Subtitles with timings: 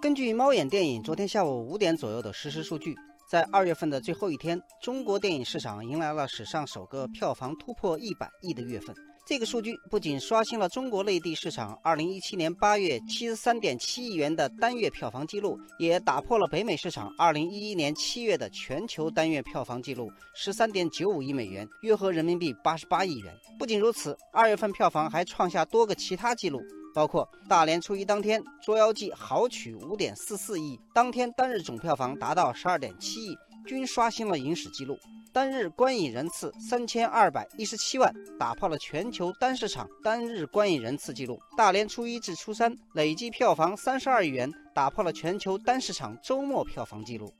[0.00, 2.94] 根据猫眼电影昨天下午五点左右的实时数据，
[3.28, 8.94] 在二月份的最后一天，中国电影市场迎来了史上首个票房突破一百亿的月份。
[9.26, 20.08] 这个数据不仅刷新了中国内地市场2017年8月73.7亿元的单月票房记录，也打破了北美市场2011年7月的全球单月票房记录
[20.40, 23.34] 13.95亿美元，约合人民币88亿元。
[23.58, 26.62] 不仅如此，二月份票房还创下多个其他记录，
[26.98, 34.98] 包括大年初一当天，《捉妖记》豪取5.44亿，当天单日总票房达到12.7亿，均刷新了影史纪录。
[35.32, 41.38] 单日观影人次三千二百一十七万，打破了全球单市场单日观影人次记录。
[41.56, 47.32] 大年初一至初三累计票房三十二亿元，打破了全球单市场周末票房纪录。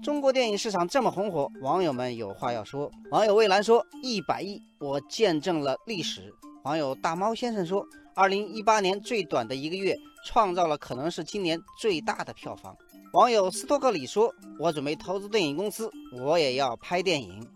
[0.00, 2.88] 中国电影市场这么红火，网友们有话要说。
[3.10, 6.32] 网友蔚蓝说：“一百亿，我见证了历史。”
[6.64, 7.84] 网友大猫先生说
[8.18, 12.76] ：“二零一八年最短的一个月，创造了可能是今年最大的票房。”
[13.14, 15.88] 网友斯托克里说：“我准备投资电影公司，
[16.20, 17.46] 我也要拍电影。”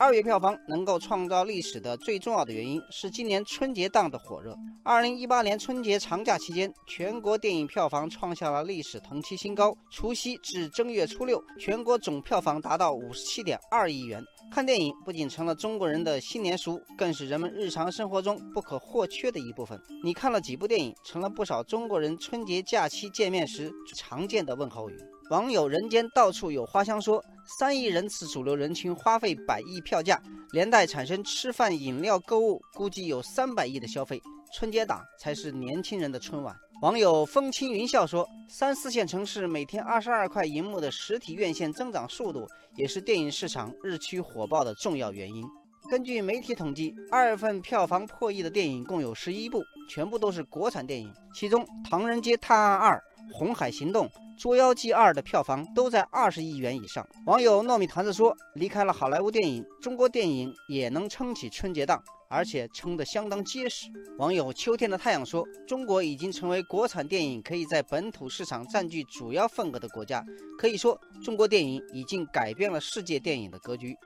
[0.00, 4.56] 二月票房能够创造历史的最重要的原因是今年春节档的火热。
[4.84, 9.76] 二零一八年春节长假期间，全国电影票房创下了历史同期新高。
[9.90, 14.22] 除夕至正月初六，全国总票房达到五十七点二亿元。
[14.52, 19.76] 看电影不仅成了中国人的新年俗，更是人们日常生活中不可或缺的一部分。
[20.04, 24.96] 你看了几部电影，成了不少中国人春节假期见面时常见的问候语。
[25.30, 27.22] 网友人间到处有花香说，
[27.56, 30.20] 三亿人次主流人群花费百亿票价，
[30.52, 34.20] 连带产生吃饭、饮料、购物，估计有三百亿的消费。
[34.52, 36.54] 春节档才是年轻人的春晚。
[36.82, 42.46] 网友风轻云笑说，三四线城市每天二十二块银幕的实体院线增长速度，
[42.76, 45.42] 也是电影市场日趋火爆的重要原因。
[45.90, 52.94] 根据媒体统计，二月份票房破亿的电影共有十一部，全部都是国产电影，其中《唐人街探案二》。
[53.36, 54.06] 《红海行动》
[54.38, 57.04] 《捉妖记二》的票房都在二十亿元以上。
[57.26, 70.24] 网友糯米团子说：“离开了好莱坞电影，中国电影也能撑起春节档，而且撑得相当结实。”网友秋天的太阳说：“中国已经成为国产电影可以在本土市场占据主要份额的国家，
[70.56, 73.96] 可以说中国电影已经改变了世界电影的格局。”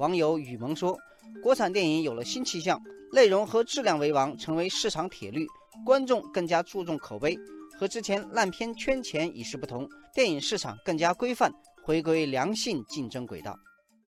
[0.00, 0.98] 网友雨萌说
[1.40, 2.82] ：“国产电影有了新气象，
[3.12, 5.46] 内容和质量为王，成为市场铁律，
[5.84, 7.38] 观众更加注重口碑。”
[7.78, 13.54] 和之前烂片圈钱已是不同，电影市场更加规范，回归良性竞争轨道。